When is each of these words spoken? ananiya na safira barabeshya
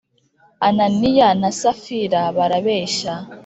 ananiya 0.67 1.27
na 1.41 1.49
safira 1.59 2.21
barabeshya 2.37 3.13